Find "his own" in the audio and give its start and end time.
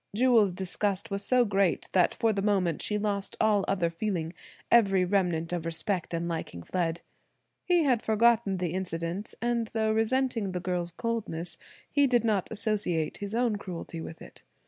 13.17-13.57